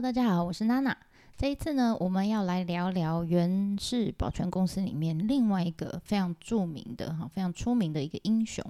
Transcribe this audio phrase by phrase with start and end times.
[0.00, 0.96] 大家好，我是娜娜。
[1.36, 8.64] 这一次呢，我们要来聊聊源氏保全公司里面另外一个非常著名的、哈非常出名的一个英雄，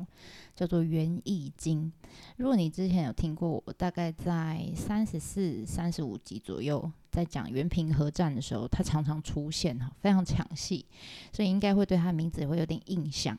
[0.56, 1.92] 叫做袁义经。
[2.36, 10.84] 如果你之前有听过我，大概在三十四、三十五集左右，在讲袁平和战的时候，他常常出现哈，非常抢戏，
[11.32, 13.38] 所以应该会对他的名字也会有点印象。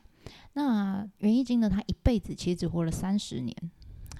[0.54, 3.54] 那袁义经呢，他一辈子其实只活了三十年。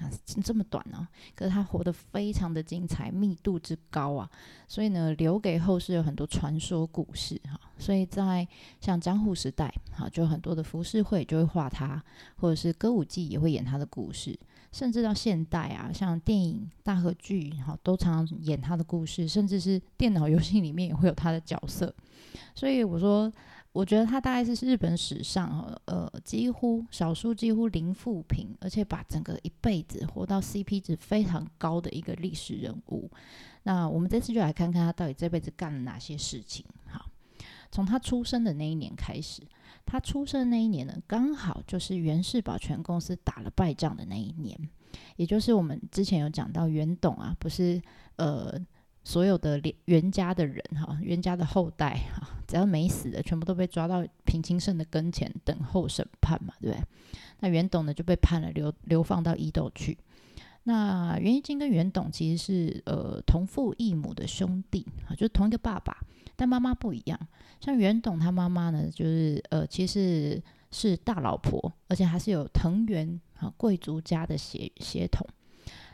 [0.00, 0.10] 啊
[0.42, 1.06] 这么短呢？
[1.34, 4.28] 可是他活得非常的精彩，密度之高啊！
[4.66, 7.60] 所以呢，留给后世有很多传说故事哈。
[7.78, 8.46] 所以在
[8.80, 12.02] 像江户时代，哈，就很多的浮世绘就会画他，
[12.36, 14.38] 或者是歌舞伎也会演他的故事，
[14.72, 21.94] 甚至到现代啊，像电影、大河剧，哈，都常常演他的故事，甚至是电脑游戏里面也会有他的角色。
[22.54, 23.32] 所以我说。
[23.72, 33.10] 我觉得他大概是日本史上呃几乎少数几乎零负评，而且把整个一辈子活到 CP 值非常高的一个历史人物。
[33.62, 36.66] 那我们这次就来看看他到底这辈子干了哪些事情。
[36.86, 37.06] 好，
[37.70, 39.40] 从他出生的那一年开始，
[39.86, 44.54] 他出生那一年呢，刚好就是袁氏保全公司打了败仗的那一年，
[45.16, 47.80] 也就是我们之前有讲到袁董啊，不是
[48.16, 48.60] 呃。
[49.04, 56.84] 所有的袁家的人哈，袁家的后代哈，只要没死的，全部都被抓到平清盛的跟前等候审判嘛，对不对？
[57.40, 59.98] 那袁董呢就被判了流流放到伊豆去。
[60.64, 65.96] 那袁一金跟袁董其实是呃同父异母的兄弟啊，就是同一个爸爸，
[66.36, 67.18] 但妈妈不一样。
[67.60, 75.26] 像袁董他妈妈呢，就是呃其实是大老婆，而且还是有藤原啊贵族家的血血统。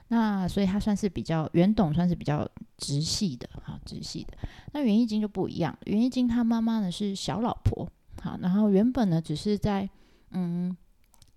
[0.09, 4.37] 那所以他算是比较袁董，算是比较直系的，哈，直系的。
[4.73, 7.89] 那袁义金就不一样，袁义金他妈妈呢是小老婆，
[8.23, 9.89] 好，然后原本呢只是在
[10.31, 10.77] 嗯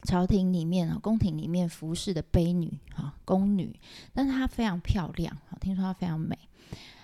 [0.04, 3.78] 朝廷里面啊，宫廷里面服侍的卑女，哈，宫女，
[4.14, 6.38] 但是她非常漂亮，好，听说她非常美。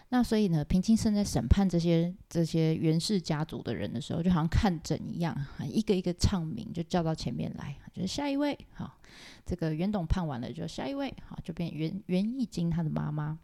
[0.10, 5.36] 那所以呢，平清盛在审判这些这些袁氏家族的人的时候，就好像看诊一样，
[5.70, 8.98] 一个一个唱名，就叫到前面来，就是下一位，好，
[9.46, 13.38] 这个袁董判完了，就下一位，好，就变袁袁义经他的妈妈。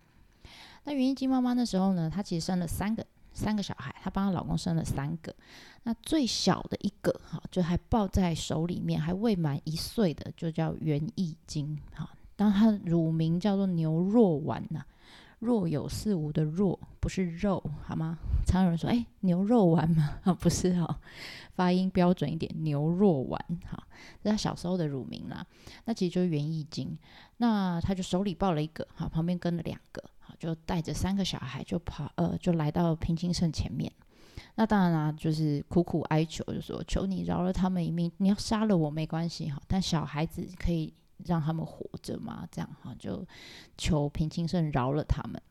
[0.86, 5.36] 那袁义经妈妈那时候呢，她其实生了三个三个小孩，她帮她老公生了三个。
[5.84, 14.82] 那最小的一个，哈，就还抱在手里面，还未满一岁的，就叫袁义经，好，当他乳名叫做牛若丸呐。
[15.44, 18.18] 若有似无的若不是肉好吗？
[18.48, 20.20] 常有人说，哎，牛肉丸吗？
[20.24, 21.00] 啊，不是哈，
[21.54, 23.88] 发音标准一点，牛肉丸哈，
[24.24, 25.46] 是他小时候的乳名啦。
[25.86, 26.98] 那其实就是元义经，
[27.38, 33.92] 那他就手里抱了一个，哈，旁边跟了两个，好，就带着三个小孩就跑，呃，就来到平清盛前面。
[34.56, 40.94] 那当然啦，就是苦苦哀求，就说求你饶了他们一命，你要杀了我没关系哈，但小孩子可以。
[41.26, 43.26] 让他们活着嘛，这样哈，就
[43.78, 45.42] 求平清盛饶了他们。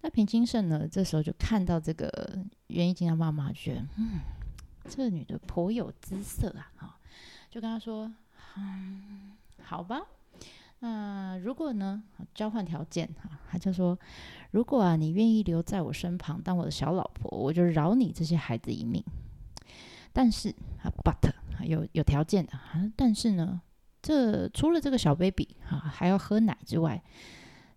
[0.00, 4.20] 那平清盛呢，这时候就看到这个袁一静的妈妈，觉得嗯，
[4.86, 6.98] 这女的颇有姿色啊，哈，
[7.50, 8.12] 就跟他说，
[8.56, 10.02] 嗯，好吧，
[10.80, 12.02] 那如果呢，
[12.34, 13.98] 交换条件哈，他就说，
[14.50, 19.02] 如果啊，你愿意留在我身旁当我的小老婆，我就饶你这些孩子一命。
[20.12, 20.50] 但是
[20.82, 21.32] 啊，but
[21.64, 23.62] 有有条件的啊，但是呢。
[24.04, 27.02] 这除了这个小 baby 哈还要喝奶之外，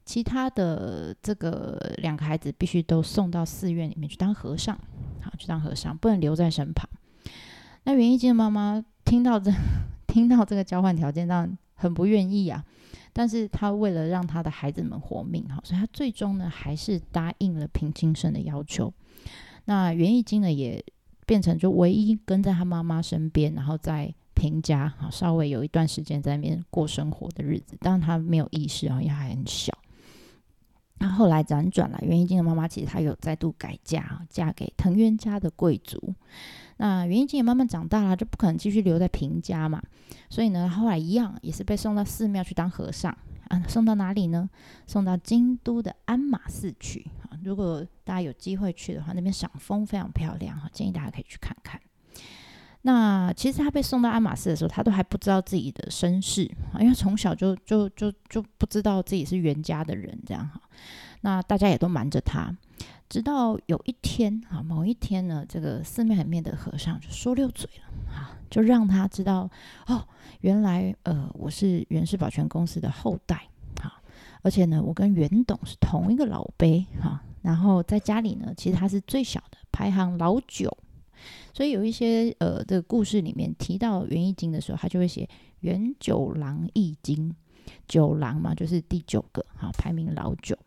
[0.04, 4.78] 其他的这个两个孩子必须都送到寺院里面去当和尚，
[5.22, 6.86] 好去当和尚，不能留在身旁。
[7.86, 9.50] 那袁义经的妈妈听到这
[10.06, 12.62] 听到这个交换条件，当然很不愿意啊。
[13.14, 18.94] 但是他为了让他的孩子们活命，哈，所以他最终呢还是答应了平清盛的要求。
[19.64, 20.84] 那袁义经呢也
[21.26, 24.14] 变成就唯一跟在他妈妈身边，然后在。
[24.38, 29.74] 平家啊，稍微有一段时间在那边过生活的日子，当然他没有意识啊，因为还很小。
[31.00, 36.16] 那后来辗转了，袁义经的妈妈其实她有再度改嫁，嫁给藤原家的贵族。
[36.78, 39.82] 那袁义经也慢慢长大了，就不可能继续留在平家嘛，
[40.30, 43.16] 所以呢，后来一样也是被送到寺庙去当和尚
[43.48, 43.64] 啊。
[43.68, 44.50] 送到哪里呢？
[44.88, 47.38] 送到京都的鞍马寺去啊。
[47.44, 51.80] 如果大家有机会去的话，那边赏枫非常漂亮哈，建议大家可以去看看。
[52.84, 56.44] 那其实他被送到鞍马寺的时候，他都还不知道自己的身世，
[56.80, 60.62] 因为从小就就就就不知道自己是袁家的人，这样哈。
[61.22, 62.56] 那大家也都瞒着他，
[63.10, 69.50] 直到有一天啊，某一天呢，这个寺庙里面的和尚就说溜嘴了啊，就让他知道
[69.88, 70.08] 哦，
[70.42, 73.48] 原来呃我是袁氏保全公司的后代
[73.82, 74.00] 啊，
[74.44, 80.72] 而且呢，我跟袁董是同一个老辈哈，然后在家里呢，其实他是最小的，排行老九。
[81.54, 85.28] 所以有一些呃，这个故事里面提到元义经的时候，他就会写
[85.62, 87.34] 元九郎易经，
[87.88, 90.58] 九郎嘛，就是第九个，好，排名老九。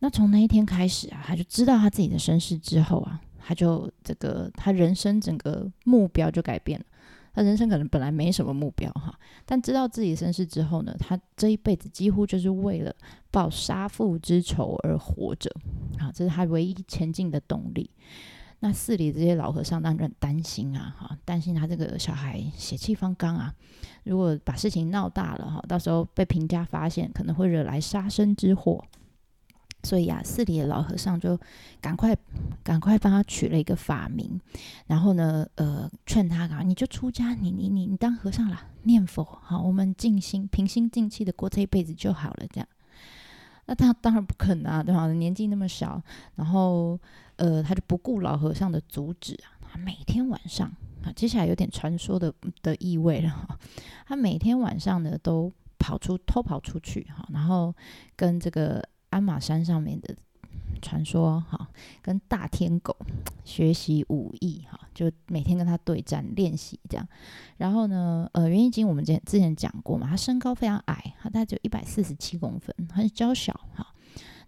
[0.00, 6.84] 那从那一天开始啊，他就知道他自己的身世之后啊，他就这个他人生整个目标就改变了。
[7.32, 9.12] 他人生可能本来没什么目标哈，
[9.44, 12.94] 但知道自己的身世之后呢，他这一辈子几乎就是为了
[13.32, 15.50] 报杀父之仇而活着
[15.98, 17.90] 啊，这是他唯一前进的动力。
[18.66, 23.52] 那寺里这些老和尚当然很担心啊，哈，担心他这个小孩血气方刚啊，
[24.04, 28.82] 如果把事情闹大了哈，到时候被平家发现，可能会惹来杀身之祸。
[29.82, 31.38] 所以啊，寺里的老和尚就
[31.78, 32.16] 赶快
[32.62, 34.40] 赶快帮他取了一个法名，
[34.86, 42.66] 然后呢，呃，劝他啊，你就出家，你你你你当和尚啦，念佛，好，我们静心平心静气的过这一辈子就好了，这样。
[43.66, 45.10] 那他当然不肯啊，对吧？
[45.12, 46.02] 年纪那么小，
[46.36, 46.98] 然后
[47.36, 50.66] 呃，他就不顾老和尚的阻止啊，他每天晚上
[51.02, 52.32] 啊，接下来有点传说的
[52.62, 53.58] 的意味了哈。
[54.06, 57.74] 他每天晚上呢，都跑出偷跑出去哈，然后
[58.16, 60.14] 跟这个鞍马山上面的。
[60.84, 61.66] 传说哈，
[62.02, 62.94] 跟大天狗
[63.42, 67.08] 学习武艺哈，就每天跟他对战练习这样。
[67.56, 73.93] 然后呢，呃，袁一金我们之前之前讲过嘛，他身高非常矮，他大概只有一百四十七公分，很娇小哈。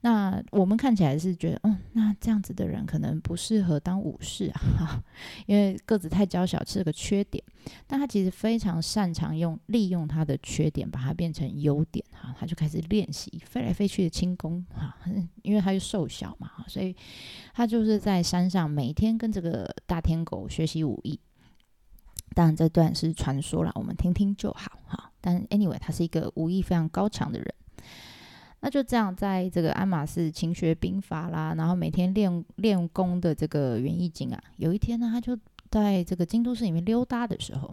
[0.07, 5.03] 那我们看起来是觉得，嗯，那这样子的人可能不适合当武士啊，
[5.47, 7.43] 因为个子太娇小是个缺点。
[7.89, 12.33] 但他其实非常擅长用利用他的缺点，把它变成优点哈。
[12.39, 14.97] 他就开始练习飞来飞去的轻功哈，
[15.43, 16.95] 因为他又瘦小嘛，所以
[17.53, 21.19] 他就是在山上每天跟这个大天狗学习武艺。
[22.33, 25.11] 当然这段是传说了，我们听听就好哈。
[25.21, 27.53] 但 anyway，他是一个武艺非常高强的人。
[28.67, 35.39] 那就这样，在这个鞍马寺勤学兵法啦，然后每天练练功的这个袁义经啊，有一天呢，他就
[35.71, 37.73] 在这个京都市里面溜达的时候，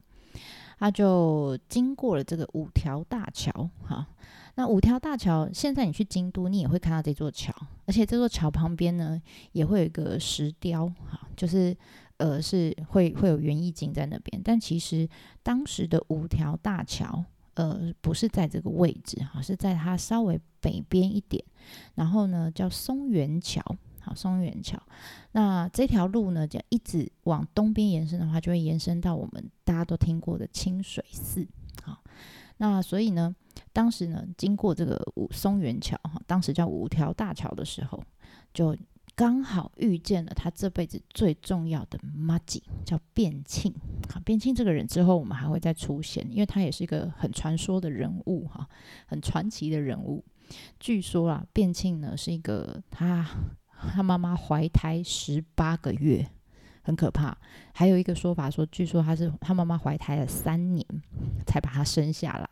[0.78, 4.06] 他就经过了这个五条大桥哈。
[4.54, 7.52] 那五条大桥，现在你去京都，你也会看到这座桥，
[7.88, 9.20] 而且这座桥旁边呢，
[9.54, 11.76] 也会有一个石雕哈，就是
[12.18, 14.40] 呃，是会会有袁义经在那边。
[14.44, 15.10] 但其实
[15.42, 17.26] 当时的五条大桥。
[17.56, 21.44] 呃，不是在这个位置哈，是在它稍微北边一点。
[21.96, 23.64] 然后呢，叫松原桥，
[24.00, 24.82] 好，松原桥。
[25.32, 31.48] 那这条路呢，就一直往东边延伸的话，就会延伸到我们大家都听过的清水寺。
[31.84, 32.04] 好，
[32.58, 33.36] 那所以呢，
[33.72, 38.04] 当时呢，经过这个五松原桥哈，当时叫五条大桥的时候，
[38.54, 38.78] 就。
[39.16, 43.74] 刚好遇见了他这辈子最重要的 Magic，，叫卞庆。
[44.10, 48.68] 好，卞庆这个人之后我们还会再出现，因为他也是一个很传说的人物哈，
[49.06, 50.24] 很传奇的人物。
[50.80, 53.26] 据说啊，卞庆呢是一个他
[53.94, 56.28] 他妈妈怀胎十八个月。
[56.84, 57.36] 很可怕。
[57.74, 60.86] 还有一个说法说，据说他是他妈妈怀胎了三年
[61.48, 62.48] 才把他生下来。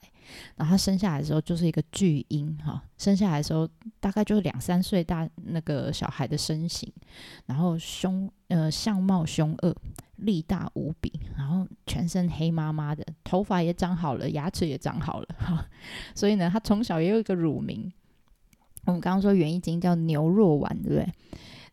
[0.55, 3.67] 然后他生下来的时候就是一个巨婴哈，生下来的时候
[3.99, 6.91] 大概就是两三岁大那个小孩的身形，
[7.45, 9.75] 然后凶呃相貌凶恶，
[10.17, 15.67] 力大无比，然后全身黑麻麻的，头发也长好了，牙齿也长好了哈。
[16.15, 17.91] 所以呢，他从小也有一个乳名。
[18.85, 21.13] 我们刚刚说元一经叫牛肉丸，对不对？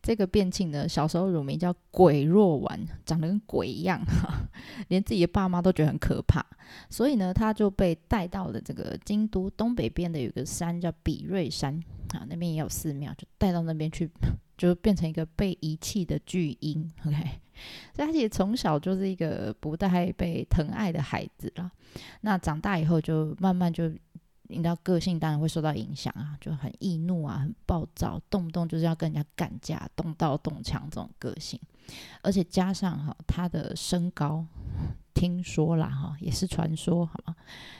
[0.09, 4.01] 这个变庆呢，小时候乳名叫鬼若丸，长得跟鬼一样，
[4.89, 6.43] 连自己的爸妈都觉得很可怕，
[6.89, 11.79] 所以呢，他就被带到了这个京都东北边的有个山叫比瑞山
[12.15, 14.11] 啊，那边也有寺庙，就带到那边去，
[14.57, 16.91] 就变成一个被遗弃的巨婴。
[17.05, 17.17] OK，
[17.95, 21.71] 所以他其实从小就是一个不太被疼爱的孩子啦。
[22.23, 23.93] 那长大以后就慢慢就。
[24.49, 31.61] 你知道个性当然会受到影响啊，就很易怒啊，很暴躁，动不动就是要跟人家干架，动刀动枪这种个性，
[32.23, 34.47] 而且加上哈他的身高，
[35.15, 37.37] 听说啦哈也是传说好吗？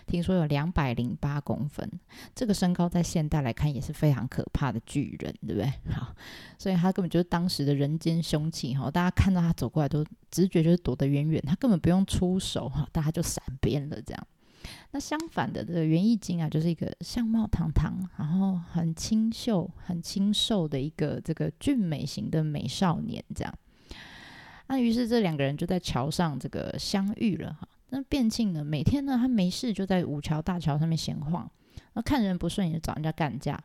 [0.07, 1.89] 听说有两百零八公分，
[2.35, 5.73] 这个身高在现代来看也是非常可怕的巨人，对不对？
[5.93, 6.15] 好，
[6.59, 14.27] 所以他根本就是当时的人间凶器哈，大家看到他走过来都直觉就是躲得远远，他根本不用出手哈，大家就闪边了这样。
[14.91, 23.55] 那相反的，这个袁义经啊，就是一个相貌堂堂，然后很清秀、很清瘦的一个这个俊美型的美少年，这样。
[24.69, 27.67] 那于是这两个人就在桥上这个相遇了哈。
[27.91, 31.51] 那卞庆呢，每天呢他没事就在五桥大桥上面闲晃，
[31.95, 33.59] 那看人不顺眼就找人家干架，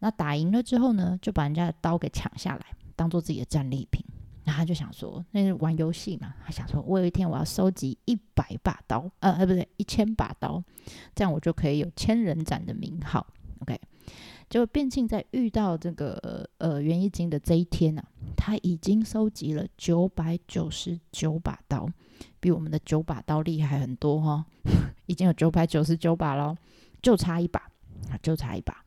[0.00, 4.02] 那打赢了之后呢，就把人家的刀给抢下来，当做自己的战利品。
[4.46, 6.32] 然后他就想说，那是玩游戏嘛？
[6.44, 10.62] 他想说，我有一天我要收集一百把刀，呃，呃，不对，一千把刀，
[11.16, 13.26] 这样我就可以有千人斩的名号。
[13.58, 13.76] OK，
[14.48, 18.04] 结果卞庆在遇到这个呃袁一经的这一天呢，
[18.36, 21.88] 他已经收集了九百九十九把刀，
[22.38, 24.46] 比我们的九把刀厉害很多哈，
[25.06, 26.56] 已经有九百九十九把喽，
[27.02, 27.60] 就差一把，
[28.22, 28.84] 就差一把。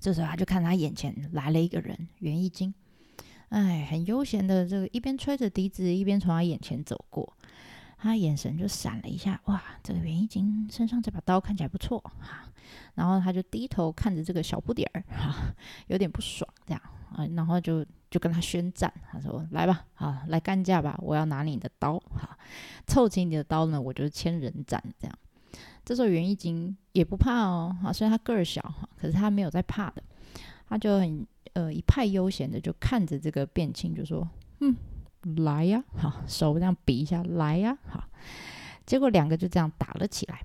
[0.00, 2.74] 这时候他就看他眼前来了一个人，袁义经，
[3.54, 7.32] 哎，很悠闲的这个一边吹着笛子，一边从他眼前走过。
[7.98, 12.50] 他眼神就闪了一下，哇，这个袁义经身上这把刀看起来不错哈。
[12.94, 15.54] 然后他就低头看着这个小不点儿，哈，
[15.86, 16.82] 有点不爽这样
[17.14, 22.36] 啊，然后就就跟他宣战，他说：“来吧，啊，来干架吧，我要拿你的刀，哈，
[22.88, 25.18] 凑齐你的刀呢，我就千人斩。”这样，
[25.84, 30.02] 这时候袁义经也不怕哦，啊，虽然他个儿小哈，可是他没有在怕的，
[30.74, 34.28] 他就很呃一派悠闲的就看着这个卞庆，就说
[34.58, 34.74] ：“嗯。”
[35.38, 38.04] 来呀，好，手这样比一下，来呀，好，
[38.84, 40.42] 结果两个就这样打了起来，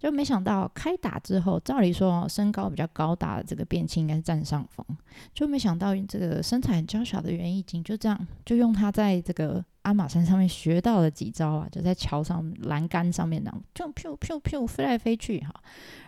[0.00, 4.84] 就没想到开打之后，照理说身高比较高大的这个卞庆应该是占上风，
[5.32, 15.54] 就没想到这个身材很娇小的袁义经就这样，就用他在这个鞍马山上面学到了几招啊，就在桥上栏杆上面呢，就飘飘飘飞来飞去哈，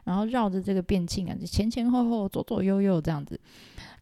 [0.03, 3.41] 然后绕着这个变庆啊，就前前后后左左右右这样子，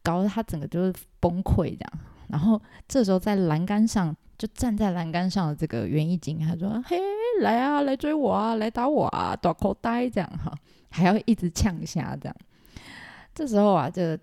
[0.02, 1.92] 搞得他整个就是崩溃这样。
[2.28, 6.99] 然后这时候在栏杆上，就站在栏杆上的这个袁义经，他说：“嘿，
[7.42, 10.50] 来啊，来追我啊，来打我啊，短口呆这样哈，
[10.88, 12.35] 还要一直呛下这样。”
[13.35, 14.18] 这时候啊，这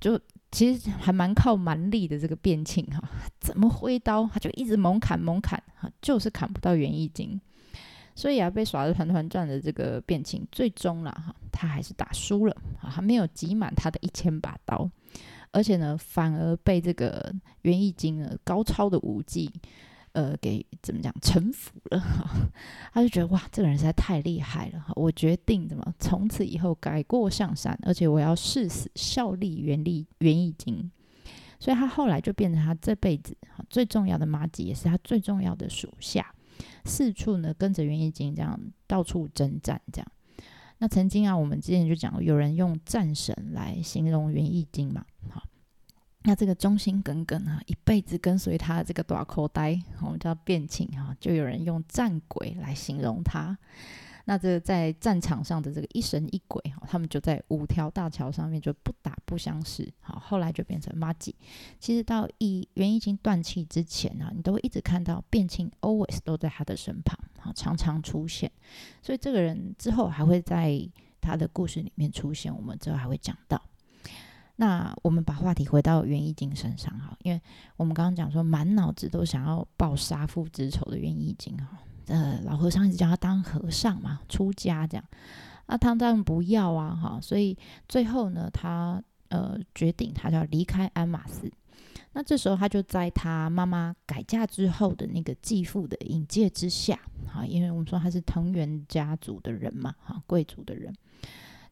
[0.00, 0.18] 就
[0.50, 3.02] 其实还蛮靠蛮力的这个变庆哈，
[3.40, 7.40] 怎么挥刀他就一直猛砍猛砍哈，就是砍不到袁义经，
[8.14, 14.90] 所以啊，被耍的团团转的这个变庆，最终了哈，他还是打输了啊，还没有挤满他的一千把刀。
[15.50, 19.50] 而且呢，反而被这个袁义经呢高超的武技，
[20.12, 22.02] 呃，给怎么讲臣服了？
[22.92, 24.92] 他就觉得哇，这个人实在太厉害了！
[24.96, 30.90] 我决定怎么从此以后改过向善，而且我要誓死效力袁立袁义经。
[31.60, 33.36] 所以他后来就变成他这辈子
[33.68, 36.34] 最重要的马吉，也是他最重要的属下，
[36.84, 40.06] 四处呢跟着袁义经这样到处征战，这样。
[40.78, 45.04] 那曾经啊，我们之前就讲，有人用战神来形容袁义经嘛，
[46.28, 53.56] 那这个忠心耿耿啊，一辈子跟随他的这个大口呆，我们叫变庆哈，就有人用战鬼来形容他。
[54.26, 61.34] 那这个在战场上的这个一神一鬼哈，他们就在五条大桥上面就不打不相识，好，后来就变成马吉。
[61.80, 68.52] 其实到一元一经断气之前啊，你都会一直看到变庆 always 都在他的身旁，好，常常出现。
[69.00, 70.78] 所以这个人之后还会在
[71.22, 73.58] 他的故事里面出现，我们之后还会讲到。
[74.60, 77.40] 那我们把话题回到袁义经身上哈，因为
[77.76, 81.78] 我们刚刚讲说满脑子都想要报杀父之仇的袁义经哈。
[82.06, 85.04] 呃，老和尚一直叫他当和尚嘛，出家这样。
[85.66, 87.56] 那他当然不要啊，哈，所以
[87.88, 91.48] 最后呢，他呃决定他就要离开鞍马寺。
[92.14, 96.98] 那这时候他就在他妈妈改嫁之后的那个继父的引介之下，
[97.32, 100.92] 哈，因为我们说他是藤原家族的人嘛，哈，贵族的人，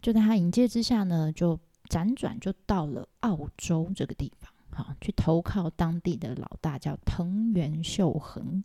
[0.01, 8.63] 就在他引介之下呢，就辗转就到了澳洲这个地方，哈，去投靠当地的老大叫藤原秀恒。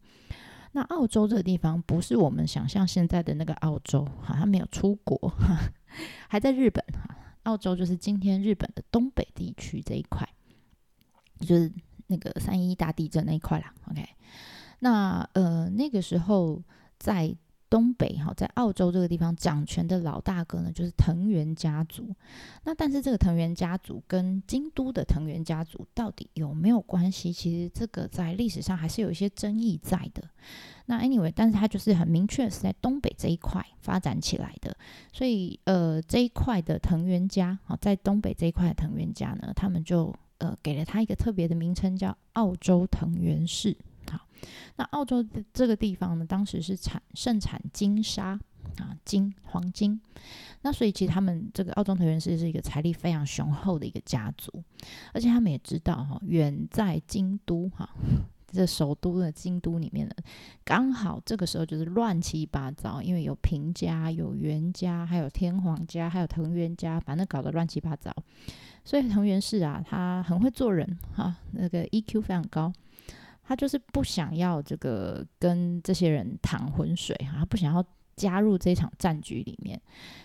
[0.73, 5.57] 那澳洲这个地方不是我们想象现在的那个澳洲，哈，他没有出国，哈
[6.27, 7.15] 还在日本哈。
[7.43, 10.27] 澳洲就是今天日本的东北地区这一块，
[11.39, 11.71] 就是
[12.07, 13.73] 那个三一大地震那一块啦。
[13.89, 14.07] OK，
[14.79, 16.61] 那呃那个时候
[16.97, 17.35] 在。
[17.71, 22.13] 东北哈，在澳洲这个地方掌权的老大哥呢，就是藤原家族。
[22.65, 27.31] 那但是这个藤原家族跟京都的藤原家族到底有没有关系？
[27.31, 30.21] 其实这个在历史上还是有一些争议在的。
[30.87, 34.75] 那 anyway，但是它就是很明确是在东北这一块发展起来的。
[35.13, 43.77] 所以呃，这一块的藤原家啊，在东北这一块的藤原家呢，他们就呃给了他一个特别的名称，叫澳洲藤原氏。
[44.75, 48.39] 那澳洲的这个地方呢，当时是产盛产金沙
[48.77, 49.99] 啊，金黄金。
[50.61, 54.63] 那所以其实他们这个澳洲藤原氏是一个财力非常雄厚的一个家族，
[55.13, 57.89] 而且他们也知道哈，远在京都哈，
[58.47, 60.13] 这首都的京都里面呢，
[60.63, 68.13] 刚好这个时候就是乱七八糟，因为有平家、有源家、还有天皇家、还有藤原家，反正搞得乱七八糟。
[68.85, 72.71] 所以藤原氏啊，他很会做人哈，那个 EQ 非常高。
[73.43, 77.83] 他就是不想要这个跟这些人淌浑水哈，他不想要
[78.15, 79.81] 加入这场战局里面，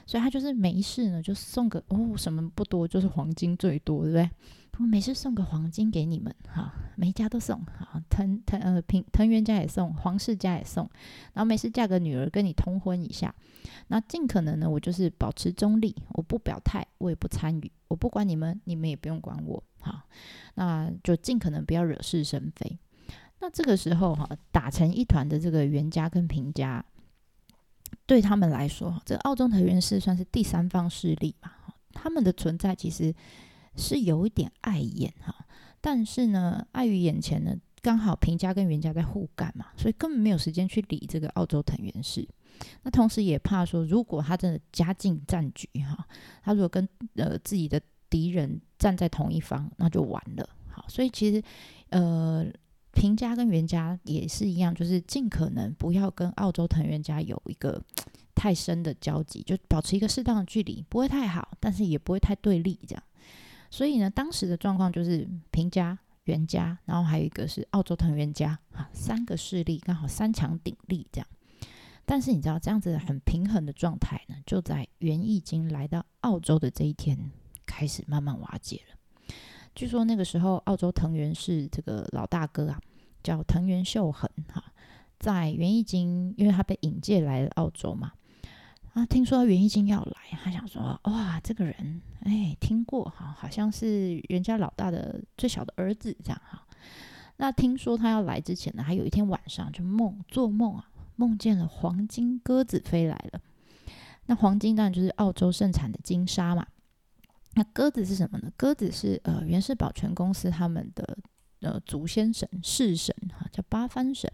[0.07, 4.31] 所以他就是没事呢，就送个哦什么不多，就是黄金最多，对不对？
[4.79, 10.87] 我没事送个黄金给你们哈，每家都送哈，藤藤呃平藤原家也送，皇室家也送，
[11.33, 13.35] 然后没事嫁个女儿跟你通婚一下，
[13.87, 20.05] 那尽可能呢，我就是保持中立，我不表态，我也不参与，我不管你们，你们也不用管我哈，
[20.57, 22.79] 那就尽可能不要惹是生非。
[23.41, 26.85] 那这个时候哈，打成一团的这个袁家跟平家，
[28.07, 31.51] 对他们来说，这澳洲藤原氏算是第三方势力嘛？
[31.93, 33.15] 他们的存在其实
[33.77, 35.35] 是有一点碍眼哈，
[35.81, 42.27] 但是呢，碍于眼前呢，刚好平家跟袁家在互干嘛，所以根本没有时间去理这个澳洲藤原氏。
[42.83, 46.07] 那同时也怕说，如果他真的加进战局哈，
[46.43, 47.79] 他如果跟呃自己的
[48.09, 50.49] 敌人站在同一方，那就完了。
[50.71, 51.43] 好，所以其实
[51.91, 52.47] 呃
[52.97, 57.81] 平家跟袁家也是一样，就是尽可能不要跟澳洲藤原家有一个
[58.35, 63.03] 太深的交集，就保持一个适当的距离，不会太好，但是也不会太对立这样。
[63.71, 71.29] 所以呢，当时的状况就是平家、袁家，然后还有一个是澳洲藤原家啊，三个势力刚好三强鼎立这样。
[72.07, 77.31] 但是你知道，这样子很平衡的状态呢，就在袁义经来到澳洲的这一天
[77.67, 78.96] 开始慢慢瓦解了。
[79.77, 82.81] 据说那个时候，澳洲藤原是这个老大哥啊，
[83.23, 84.65] 叫藤原秀恒哈，
[85.19, 88.13] 在袁义经，因为他被引介来澳洲嘛，
[88.95, 96.67] 啊，听说袁义经要来，他想说，哇，这个人，哎，听过哈，好像是人家老大的最小的儿子这样哈。
[97.37, 100.89] 那听说他要来之前呢，还有一天晚上就梦做梦啊。
[101.19, 103.41] 梦见了黄金鸽子飞来了，
[104.27, 106.67] 那黄金当然就是澳洲盛产的金沙嘛。
[107.57, 108.53] 那鸽子是什么呢？
[108.57, 111.19] 鸽子是呃原氏保全公司他们的
[111.63, 114.31] 呃祖先神世神哈，叫八幡神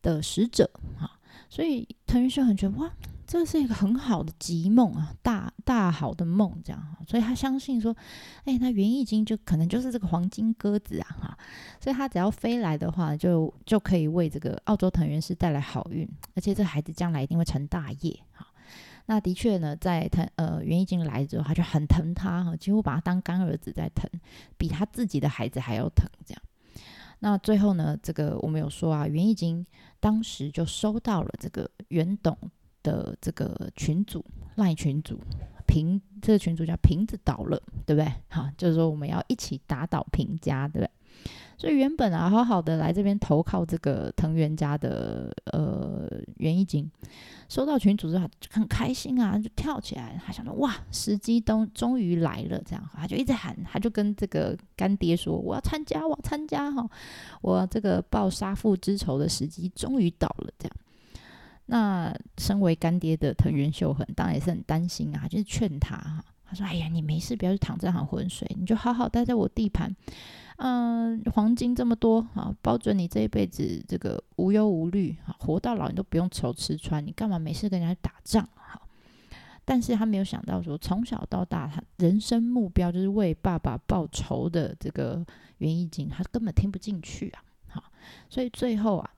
[0.00, 1.18] 的使者哈。
[1.50, 2.92] 所以藤原秀很觉得哇。
[3.28, 7.92] 这是一个很好的吉梦啊，大大好的梦，这样哈，所以他相信说，
[8.44, 11.38] 哎，那园艺经就可能就是这个黄金鸽子啊，哈，
[11.80, 18.46] 所以他只要飞来的话，就就可以为这个澳洲藤原氏带来好运，而且这孩子将来一定会成大业哈。
[19.06, 24.10] 那的确呢，在他呃袁艺金来之后，他就很疼他哈，几乎把他当干儿子在疼，
[24.58, 26.42] 比他自己的孩子还要疼这样。
[27.20, 29.66] 那最后呢，这个我们有说啊，袁艺金
[29.98, 32.36] 当时就收到了这个袁董。
[32.82, 35.20] 的这个群主赖群主
[35.66, 38.12] 平这个群主叫瓶子倒了，对不对？
[38.28, 40.90] 好，就是说我们要一起打倒平家，对不对？
[41.58, 46.90] 所以原本啊，好好的来这边投靠这个藤原家的呃袁一金，
[47.48, 52.90] 收到群主之后就很开心啊，就跳起来，他想说哇，时机都终于来了，这样。
[52.92, 56.86] 他就一直喊，他就跟这个干爹说，我要参加，我要参加哈，
[57.40, 60.76] 我这个报杀父之仇的时机终于到了，这样。
[61.68, 69.92] 那身为干爹的藤原秀恒当然也是很担心啊，就是劝他哈，他说：“哎呀，你没事，不要去淌这行浑水，你就好好待在我地盘，
[70.56, 78.48] 嗯，黄金这么多啊，保准你这一辈子这个无忧无虑啊，活到老你都不用愁吃穿，你干嘛没事跟人家打仗？
[78.54, 78.80] 哈，
[79.64, 85.24] 但是他没有想到说，从小到大他人生目标就是为爸爸报仇的这个
[85.58, 87.84] 袁义景，他根本听不进去啊，好，
[88.28, 89.10] 所以最后啊。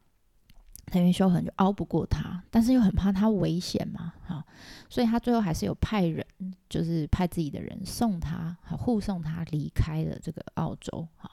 [0.88, 4.44] 藤原修恒就熬不过他，但是又很怕他危险嘛，哈，
[4.88, 6.24] 所以他最后还是有派人，
[6.68, 11.30] 就是派自己的人送他，好护送他离开了这个澳洲，哈，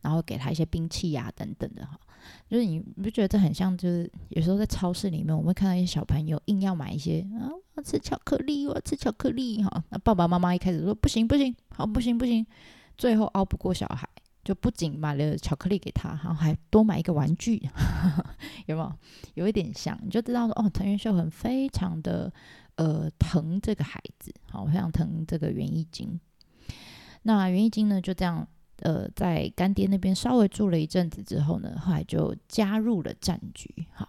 [0.00, 1.98] 然后给他一些兵器呀等等的，哈，
[2.48, 3.76] 就是你不觉得这很像？
[3.76, 12.46] 就是有时候在超市里面，我们会看到一些小朋友硬要买一些啊，我要吃巧克力，我要吃巧克力，哈，那爸爸妈妈一开始说不行不行，好不行不行，
[12.96, 14.08] 最后熬不过小孩。
[14.46, 17.68] 就不仅买了巧克力给他，然后还多买一个玩具，
[18.66, 18.92] 有没有？
[19.34, 22.32] 有一点像，你就知道说，哦，藤原秀很非常的
[22.76, 26.20] 呃疼这个孩子，好，非常疼这个袁一金。
[27.22, 28.46] 那袁一金呢，就这样
[28.82, 33.68] 呃在干爹那边稍微住了一阵子之后呢，后来就加入了战局。
[33.92, 34.08] 好，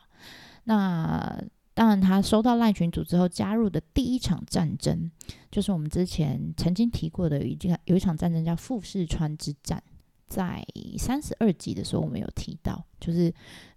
[0.65, 5.10] 那当然他收到赖群组之后加入的第一场战争，
[5.50, 9.82] 就是我们之前曾经提过的，已经有一场战争叫富士川之战。
[10.28, 10.63] 在
[10.98, 13.34] 三十二集的时候，我们有提到，就是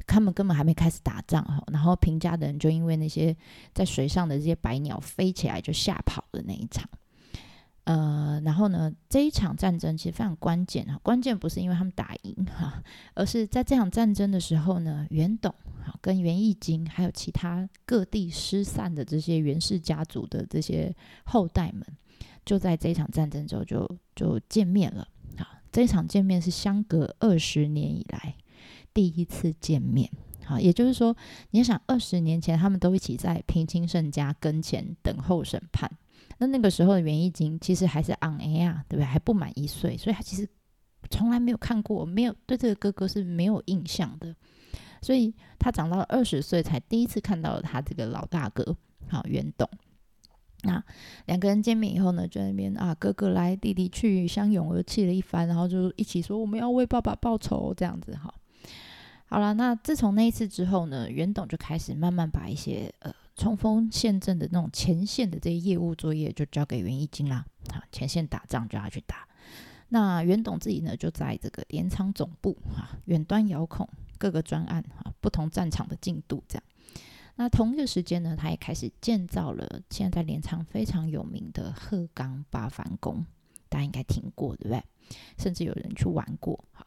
[0.07, 3.35] 他们根本还没开始打仗哈，然后平家的人就因为那些
[3.73, 6.89] 在水上的这些白鸟飞起来就吓跑的那一场。
[7.85, 12.83] 呃，然后呢，这一场战争其实非常关键哈，关键不是因为他们打赢哈，
[13.15, 15.51] 而是在这场战争的时候呢，袁董
[15.83, 21.85] 哈跟袁义经还有其他各地失散的这些袁氏家族的这些后代们，
[22.45, 25.09] 就在这一场战争之后就就见面了。
[25.73, 28.35] 这一场见面是相隔二十年以来
[28.93, 30.11] 第一次见面，
[30.45, 31.17] 好，也就是说，
[31.51, 35.91] 你想二十年前他们都一起在平清盛家跟前等候审判，
[36.39, 39.05] 那那个时候的袁义经其实还是昂 A 啊，对不对？
[39.05, 40.49] 还不满一岁，所以他其实
[41.09, 44.35] 从来没有看过，没有对这个哥哥是没有印象的，
[45.01, 48.77] 所以他长到了二十岁才第一次看到了他这个老大哥，
[49.09, 49.69] 好，袁董。
[50.63, 50.83] 那
[51.27, 58.33] 两个人见面以后呢，就在那边啊，哥哥来，弟弟去，相拥而泣了一番，然后就一起说我们要为爸爸报仇，这样子哈。
[59.27, 69.27] 好了，那自从那一次之后呢，袁董就开始慢慢把一些呃冲锋陷阵的那种前线的这些业务作业就交给袁一金啦，啊，前线打仗就要去打。
[69.89, 76.63] 那袁董自己呢，就在这个镰仓总部哈，远端遥控各个专案哈，不同战场的进度这样。
[77.41, 83.25] 那同一个时间呢，他也开始建造了现在在镰仓非常有名的鹤冈八幡宫，
[83.71, 84.85] 大家应该听过对不对？
[85.39, 86.87] 甚至有人去玩过哈。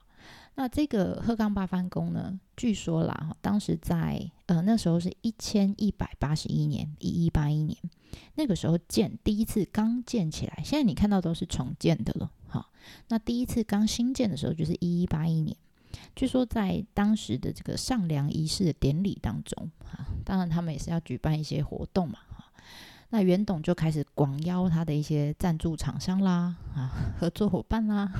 [0.53, 7.75] 那这个鹤冈八幡宫呢，据说啦，当时在呃那时候是一千一百八十一年，一一八一年，
[8.35, 12.69] 那个时候建第一次刚建起来，现在你看到都是重建的了哈。
[13.07, 15.57] 那第一次刚新建的时候就是一一八一年，
[16.15, 22.19] 据说在当时的这个上梁仪式的典礼当中啊，当然他们也是要举办一些活动嘛。
[22.35, 22.45] 哈
[23.09, 28.11] 那袁董就开始广邀他的一些赞助厂商啦，啊，合作伙伴啦，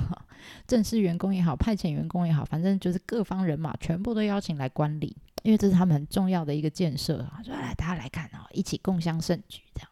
[0.68, 9.90] 正式员工也好，派遣员工也好，反正就是各方人马全部都邀请来观礼，因为这是他们很重要的一个建设啊，说来大家来看啊，一起共襄盛举这样。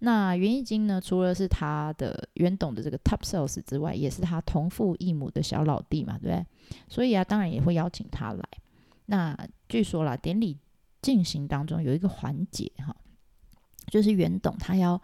[0.00, 6.46] 那袁义金呢，除了是他的袁董的这个 top sales 之外，也是他同父异母的小老弟嘛，对不对？
[6.88, 8.42] 所以啊，当然也会邀请他来。
[9.06, 9.36] 那
[9.68, 10.58] 据说啦，典礼
[11.02, 12.94] 进行当中有一个环节哈。
[13.88, 15.00] 就是袁董他要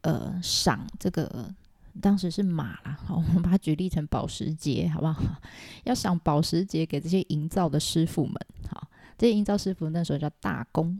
[0.00, 1.54] 呃赏这个
[2.00, 5.22] 当时是马啦，好，我们把它举例成保时捷，好不好？
[5.84, 8.34] 要赏保时捷给这些营造的师傅们，
[8.68, 10.98] 好，这些营造师傅那时候叫大工，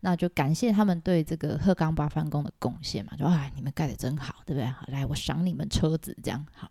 [0.00, 4.66] 那就感谢他们对这个鹤冈八幡宫的贡献嘛，就啊你们盖的真好，对不对？
[4.66, 6.70] 好，来我赏你们车子，这样好。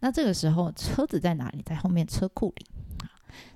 [0.00, 1.62] 那这个时候车子在哪里？
[1.62, 2.66] 在后面车库里，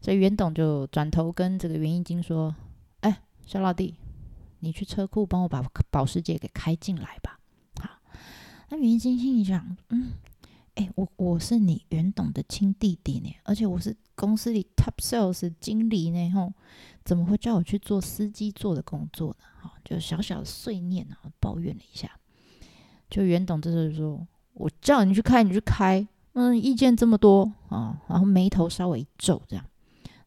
[0.01, 2.55] 所以袁董就转头跟这个袁一金说
[3.03, 3.95] ：“哎，小老弟。”
[4.65, 5.61] 你去车库帮我把
[5.91, 7.37] 保时捷给开进来吧。
[7.81, 7.91] 好，
[8.69, 10.13] 那袁一金心里想，嗯，
[10.75, 16.53] 哎，我我是你袁董的亲弟弟呢，而且我是公司里 top sales 经理呢，吼，
[17.05, 19.45] 怎么会叫我去做司机做的工作呢？
[19.61, 22.11] 好，就小小的碎念啊，抱怨了一下。
[23.11, 29.63] 就袁董这时候说，我叫你去开，你去开，嗯，意见这么多啊，然后眉头稍微一皱，这样。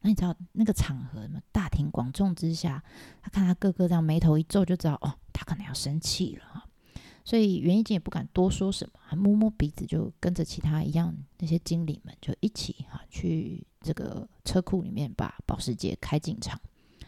[0.02, 1.40] 那你知道那个场合嘛？
[1.50, 2.80] 大庭广众之下，
[3.20, 6.55] 他看他哥哥这样眉头一皱，就知道哦，他可能要生气了。
[7.26, 16.58] 所以袁一金也不敢多说什么，还摸摸鼻子，就跟着其他一样那些经理们就一起哈去这个车库里面把保时捷开进场，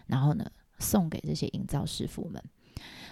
[0.07, 0.45] 然后呢
[0.81, 2.43] 送给这些营造师傅们。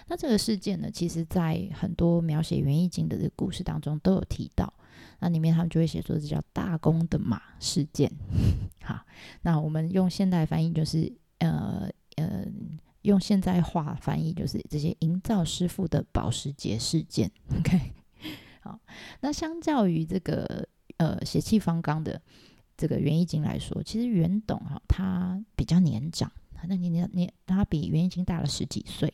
[0.07, 4.73] 那这个事件呢，其实在很多描写袁一金的这个故事当中都有提到。
[5.19, 8.11] 那里面他们就会写说这叫大公的马事件，
[8.83, 8.99] 好，
[9.41, 11.89] 那我们用现代翻译就是呃
[13.07, 17.93] 用现在话翻译就是这些营造师傅的保时捷事件， OK，
[18.59, 18.77] 好，
[19.21, 20.67] 那相较于这个
[20.97, 22.21] 呃血气方刚的
[22.75, 26.29] 这个袁一金来说，其实袁董哈他比较年长，
[26.67, 29.13] 那年年年他比袁一金大了十几岁。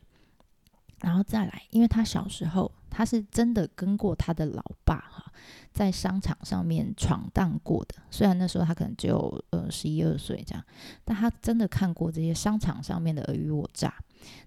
[1.04, 5.32] 然后再来，因为他小时候他是真的跟过他的老爸哈，
[5.74, 7.96] 在商场上面闯荡过的。
[8.10, 10.64] 虽然那时候他可能只有呃十一二岁这样，
[11.04, 13.94] 但他真的看过这些商场上面的尔虞我诈。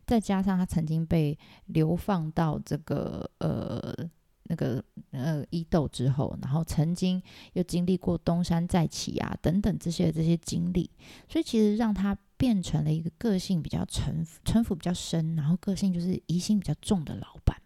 [0.06, 3.94] 再加上他曾经被流放到这个呃
[4.48, 10.90] 那个呃伊豆之后，然后曾经又经历过东山再起啊等等这些这些经历，
[11.28, 12.16] 所以其实让他。
[12.38, 17.56] 变成了一个个性比较城城府比较深，然后个性就是疑心比较重的老板。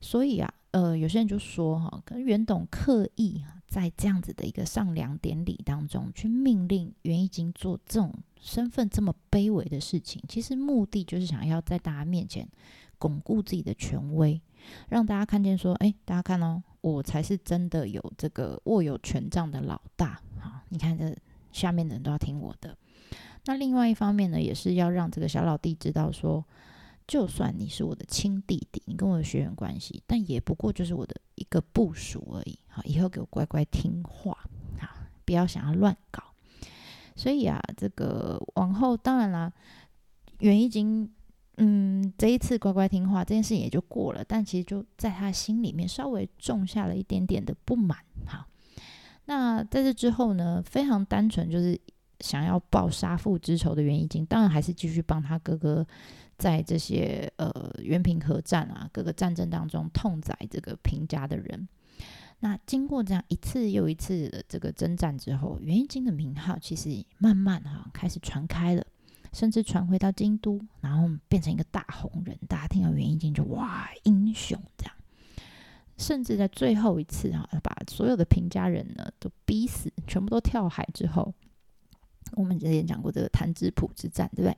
[0.00, 12.48] 所以啊，呃，有些人就说哈，可能袁董刻意在这样子的一个上梁典礼当中，去命令袁一金做这种身份这么卑微的事情，其实目的就是想要在大家面前
[12.96, 14.40] 巩固自己的权威，
[14.88, 20.20] 让大家看见说，哎，大家看哦，我才是真的有这个握有权杖的老大。
[20.40, 21.16] 好，你看这
[21.52, 22.76] 下面的人都要听我的。
[23.46, 26.44] 那另外一方面呢，也是要让这个小老弟知道说，
[27.06, 32.58] 就算你是我的亲弟弟，你跟我有血缘关系，但也不过就是我的一个部属而已。
[32.68, 34.36] 好，以后给我乖乖听话，
[34.78, 34.88] 好，
[35.24, 36.22] 不要想要乱搞。
[37.16, 39.52] 所以啊，这个往后当然啦，
[40.38, 41.14] 袁一金，
[41.56, 47.98] 嗯，这一次乖乖听话这件事情也就过了，但其实就在他心里面稍微种下了一点点的不满。
[48.26, 48.46] 好，
[49.26, 51.80] 那在这之后呢，非常单纯就是。
[52.20, 55.84] 想要报杀父之仇的袁一金，当然还是继续帮他哥哥
[56.38, 61.68] 在这些呃元平和战啊各个战争当中痛宰这个平家的人。
[62.38, 68.86] 那经过这样一次又一次的这个征战之后，袁一金的名号其实慢慢哈开始传开了，
[69.34, 72.38] 甚至传回到京都，然后变成一个大红人。
[72.48, 74.94] 大家听到袁一金就哇英雄这样，
[75.98, 81.34] 甚至在最后一次啊把所有的平家人呢都逼死，全部都跳海之后。
[82.36, 84.56] 我们之前讲过这个谭之浦之战，对不对？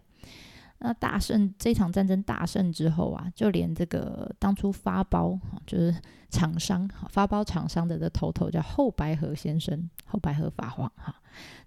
[0.78, 5.94] 那大胜这场战争大胜之后啊，就连这个当初发包就是
[6.28, 11.14] 厂商发包厂商的这头头叫后白河先生，后白河法皇哈，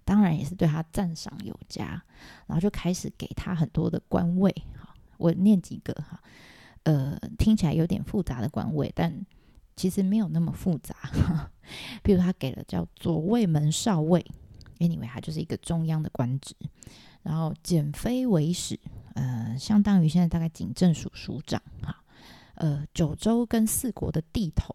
[0.04, 2.00] 当然也是对他赞赏有加，
[2.46, 6.22] 然后就开始给他很多的官位哈，我念几个哈，
[6.84, 9.26] 呃，听起来有点复杂的官位，但
[9.74, 10.94] 其实没有那么复杂，
[12.04, 14.24] 比如他给了叫左卫门少尉
[14.78, 16.54] ，anyway，他就是一个中央的官职。
[17.22, 18.80] 然后减妃为使，
[19.20, 22.02] 呃，相当于现在大概警政署署长哈，
[22.54, 24.74] 呃，九州跟四国的地头，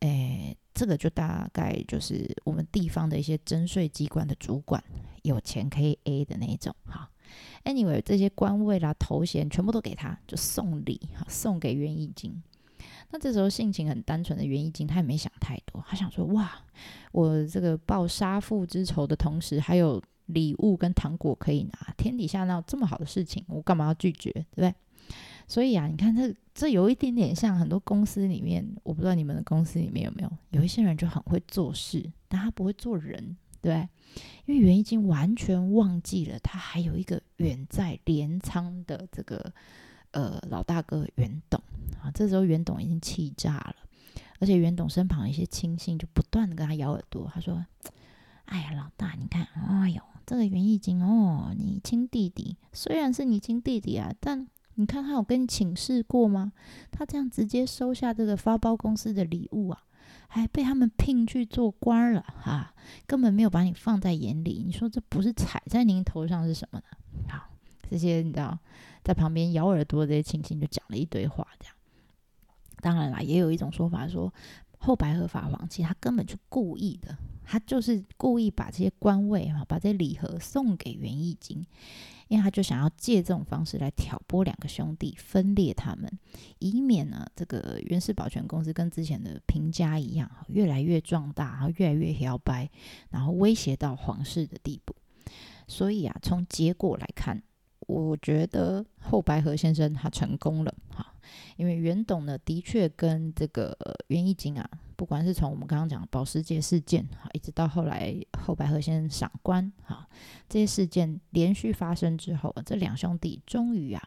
[0.00, 4.82] 诶，这个就大概就是我们地方的一些征税机关的主管，
[5.22, 7.10] 有钱可以 A 的那种哈。
[7.64, 12.42] Anyway，这些官位啦、头衔全部都给他，就送礼哈，送给袁义经。
[13.10, 16.50] 那这时候性情很单纯的袁义经，他也没想太多，他想说哇，
[17.12, 20.02] 我这个报杀父之仇的同时，还有。
[20.26, 23.44] 礼物跟糖果可以拿，天底下哪有这么好的事情？
[23.48, 24.74] 我干嘛要拒绝，对不对？
[25.46, 33.88] 所以啊，你看这这有一点点像很多公司里面，我不知道你们的公司里面有没有，有一些人就很会做事，但他不会做人，对对？
[34.46, 39.52] 因为袁已经完全忘记了，他还有一个远在镰仓的这个
[40.12, 41.60] 呃老大哥袁董
[42.02, 42.10] 啊。
[42.14, 43.76] 这时候袁董已经气炸了，
[44.38, 47.66] 而且袁董身旁一些亲信就不断的跟他咬耳朵，他说
[48.46, 56.52] ：“哎呀，老大，你看，哎呦。”这个袁义经哦，你亲弟弟虽然是你亲弟弟啊，但你看他有跟你请示过吗？
[56.90, 59.82] 他这样直接收下这个发包公司的礼物啊，
[60.28, 62.74] 还被他们聘去做官了哈，
[63.06, 64.64] 根本没有把你放在眼里。
[64.66, 66.84] 你说这不是踩在您头上是什么呢？
[67.28, 67.50] 好，
[67.88, 68.58] 这些你知道，
[69.02, 71.74] 在旁边咬耳朵的这些亲戚就讲了一堆话，这样。
[72.80, 74.32] 当然啦，也有一种说法说，
[74.84, 77.16] 后白河法皇其实他根本就故意的。
[77.46, 81.58] 他就是故意把这些官位哈，把这些礼盒送给袁义经，
[82.28, 86.10] 因为他就想要借这种方式来挑拨两个兄弟，分裂他们，
[86.58, 92.70] 以免呢这个袁氏保全公司跟之前的平家一样，越来越壮大，然后越来越摇摆，
[93.10, 94.96] 然后威胁到皇室的地步。
[95.68, 97.42] 所以啊，从结果来看，
[97.86, 101.14] 我觉得后白河先生他成功了哈，
[101.56, 103.76] 因为袁董呢的确跟这个
[104.08, 104.68] 袁义经啊。
[104.96, 110.08] 不管是从我们刚刚讲保时捷事件哈，一直到后来后白河先生赏官哈，
[110.48, 114.00] 这些事件连续发生之后，这两兄弟终于啊，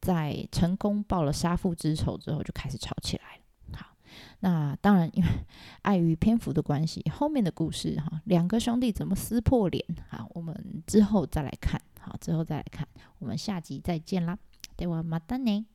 [0.00, 3.78] 在成功报了杀父之仇之后，就开始吵起来了。
[3.78, 3.86] 好，
[4.40, 5.28] 那当然因为
[5.82, 12.86] 碍于篇幅的关系，后面的故事哈，两个兄弟怎么撕破脸啊，我们之后再来看，好，之后再来看，
[13.18, 14.38] 我们下集再见啦，
[14.76, 15.66] 对我马丹尼。